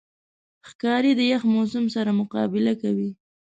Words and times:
ښکاري 0.69 1.11
د 1.15 1.21
یخ 1.31 1.41
موسم 1.53 1.85
سره 1.95 2.11
مقابله 2.21 2.73
کوي. 2.81 3.09